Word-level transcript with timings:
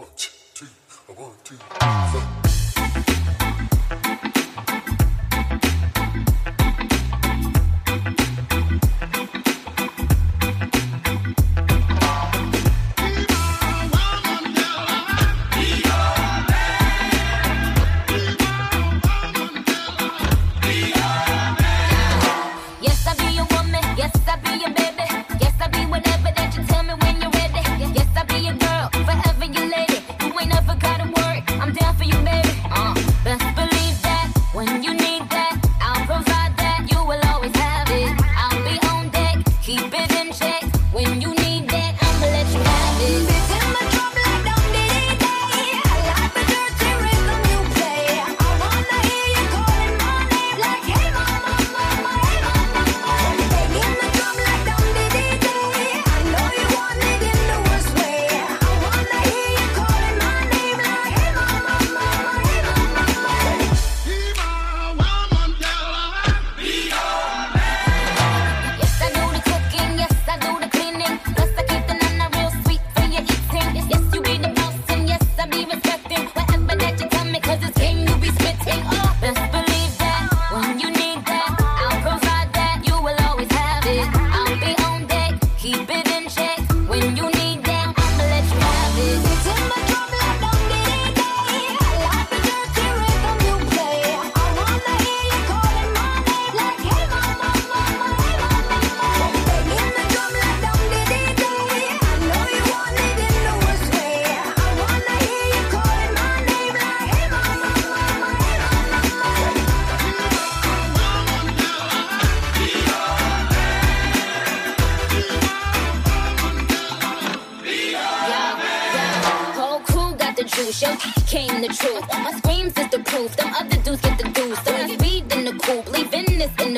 One, 0.00 0.08
two, 0.16 0.30
three, 0.54 0.68
one, 1.14 1.30
two, 1.44 1.56
three, 1.56 2.20
four. 2.20 2.39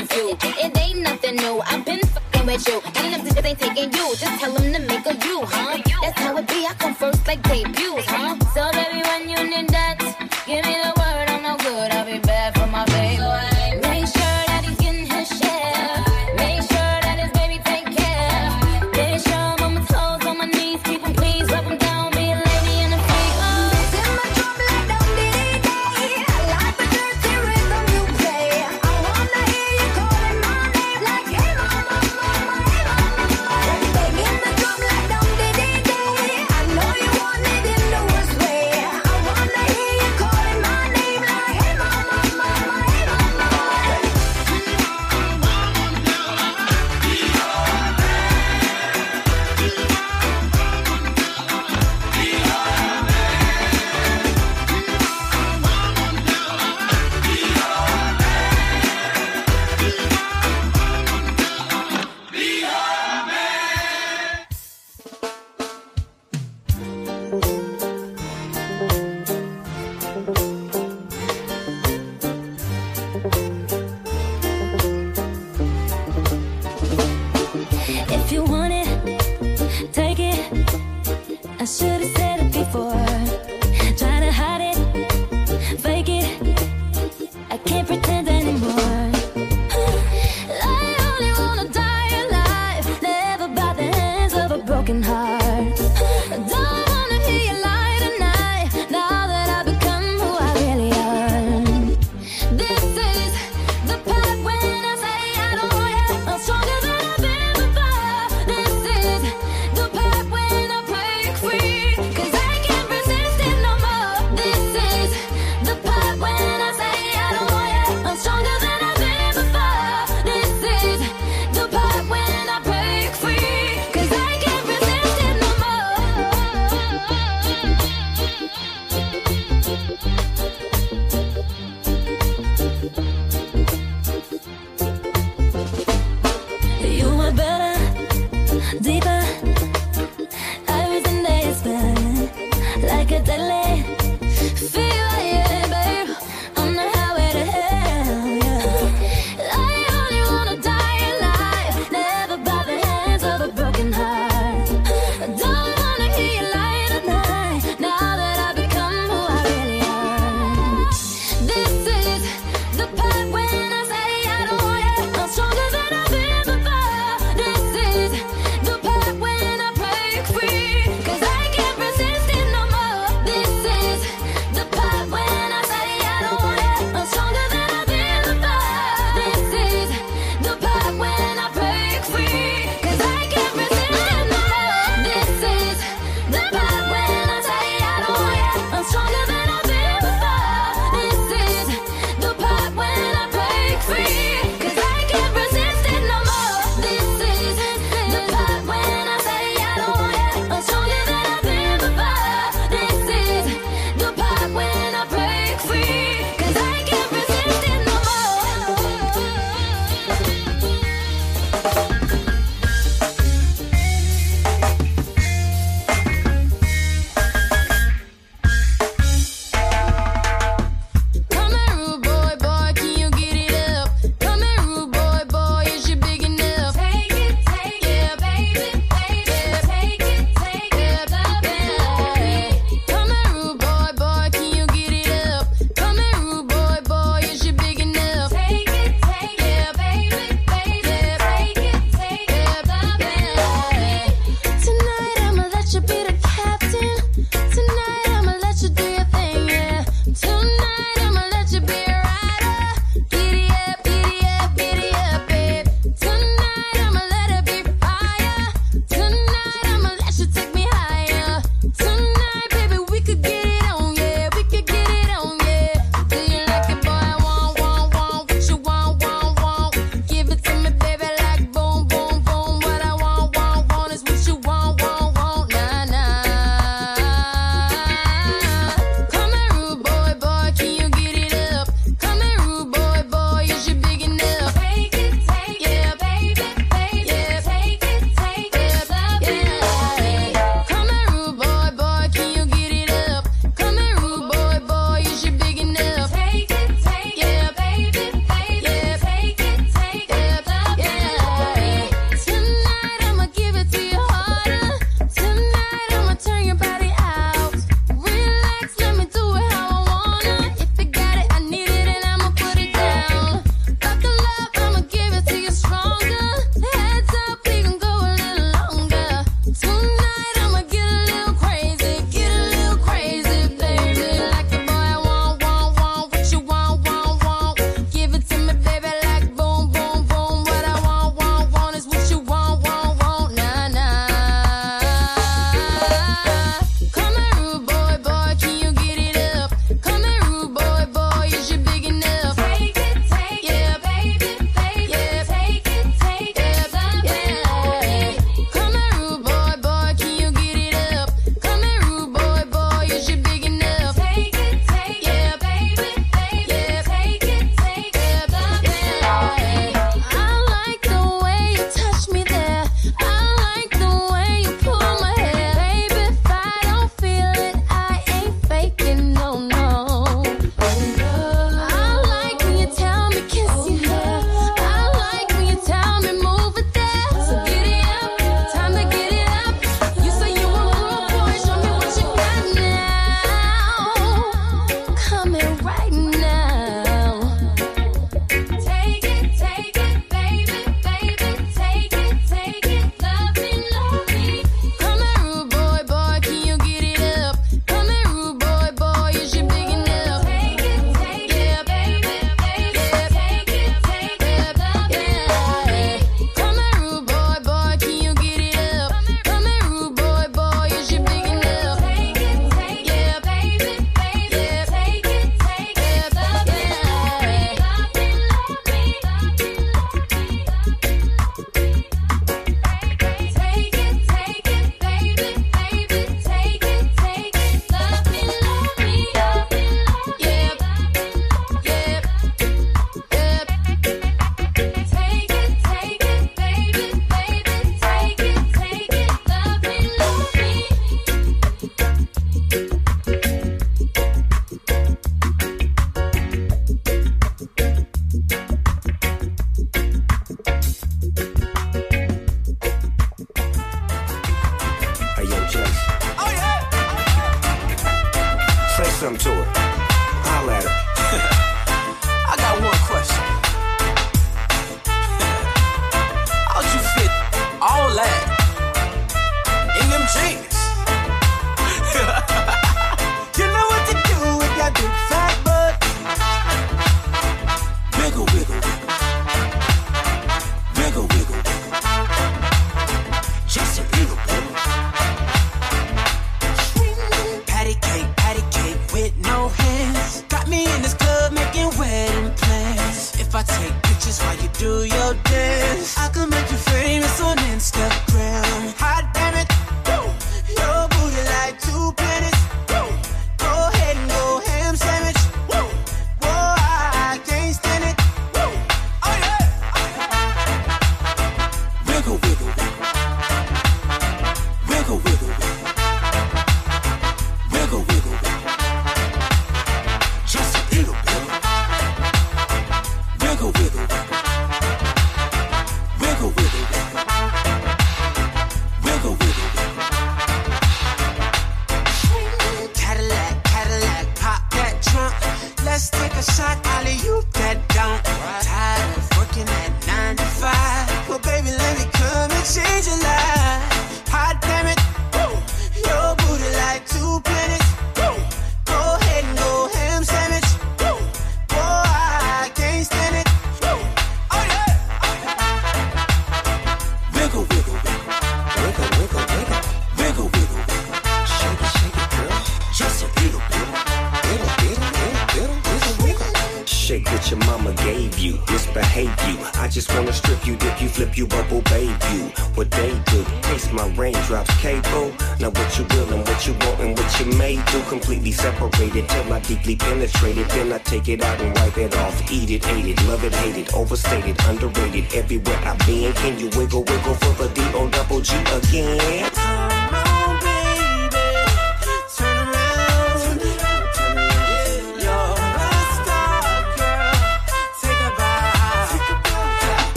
interview. 0.00 0.36
It 0.42 0.78
ain't 0.78 1.00
nothing 1.00 1.36
new. 1.36 1.60
I've 1.66 1.84
been 1.84 2.00
fucking 2.00 2.46
with 2.46 2.66
you. 2.68 2.99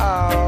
out. 0.00 0.39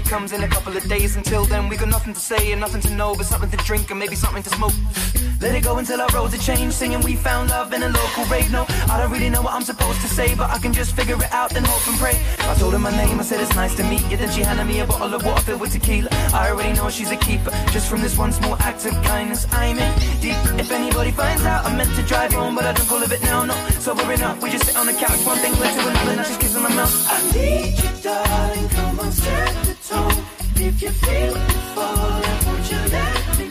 comes 0.00 0.32
in 0.32 0.42
a 0.42 0.48
couple 0.48 0.74
of 0.76 0.88
days. 0.88 1.16
Until 1.16 1.44
then, 1.44 1.68
we 1.68 1.76
got 1.76 1.88
nothing 1.88 2.14
to 2.14 2.20
say 2.20 2.52
and 2.52 2.60
nothing 2.60 2.80
to 2.82 2.90
know, 2.94 3.14
but 3.14 3.26
something 3.26 3.50
to 3.50 3.56
drink 3.58 3.90
and 3.90 3.98
maybe 3.98 4.14
something 4.14 4.42
to 4.42 4.50
smoke. 4.50 4.72
Let 5.40 5.54
it 5.54 5.64
go 5.64 5.78
until 5.78 6.00
our 6.00 6.08
roads 6.10 6.34
are 6.34 6.38
changed. 6.38 6.74
Singing, 6.74 7.00
we 7.00 7.16
found 7.16 7.50
love 7.50 7.72
in 7.72 7.82
a 7.82 7.88
local 7.88 8.24
rave. 8.26 8.50
No, 8.50 8.64
I 8.88 8.98
don't 8.98 9.10
really 9.10 9.28
know 9.28 9.42
what 9.42 9.52
I'm 9.54 9.62
supposed 9.62 10.00
to 10.00 10.06
say, 10.08 10.34
but 10.34 10.50
I 10.50 10.58
can 10.58 10.72
just 10.72 10.94
figure 10.94 11.16
it 11.16 11.32
out 11.32 11.54
and 11.56 11.66
hope 11.66 11.86
and 11.88 11.98
pray. 11.98 12.16
I 12.38 12.54
told 12.54 12.72
her 12.72 12.78
my 12.78 12.94
name, 12.96 13.18
I 13.18 13.22
said 13.22 13.40
it's 13.40 13.54
nice 13.54 13.74
to 13.76 13.84
meet 13.84 14.04
you. 14.10 14.16
Then 14.16 14.30
she 14.30 14.42
handed 14.42 14.66
me 14.66 14.80
a 14.80 14.86
bottle 14.86 15.12
of 15.12 15.24
water 15.24 15.42
filled 15.42 15.60
with 15.60 15.72
tequila. 15.72 16.08
I 16.32 16.48
already 16.50 16.72
know 16.74 16.88
she's 16.88 17.10
a 17.10 17.16
keeper. 17.16 17.50
Just 17.70 17.90
from 17.90 18.00
this 18.00 18.16
one 18.16 18.32
small 18.32 18.54
act 18.60 18.86
of 18.86 18.92
kindness, 19.02 19.46
I'm 19.50 19.78
in 19.78 19.92
deep. 20.20 20.36
If 20.60 20.70
anybody 20.70 21.10
finds 21.10 21.44
out, 21.44 21.64
I'm 21.66 21.76
meant 21.76 21.94
to 21.96 22.02
drive 22.02 22.32
home, 22.32 22.54
but 22.54 22.64
I 22.64 22.72
don't 22.72 22.88
call 22.88 23.02
of 23.02 23.12
it 23.12 23.22
now. 23.22 23.44
No, 23.44 23.54
sobering 23.80 24.22
up, 24.22 24.40
we 24.40 24.50
just 24.50 24.66
sit 24.66 24.76
on 24.76 24.86
the 24.86 24.94
couch, 24.94 25.18
one 25.26 25.38
thing 25.38 25.52
led 25.58 25.74
to 25.74 25.88
another, 25.88 26.16
just 26.16 26.28
she's 26.28 26.38
kissing 26.38 26.62
my 26.62 26.72
mouth. 26.74 26.94
I 27.10 27.32
need 27.32 27.78
you, 27.82 27.90
darling, 28.00 28.68
come 28.68 29.00
on, 29.00 29.10
stay 29.10 29.61
you 30.82 30.90
feel 30.90 31.36
it? 31.36 31.52
Fall, 31.76 32.22
won't 32.44 32.72
you 32.72 32.78
let 32.90 33.38
me? 33.38 33.41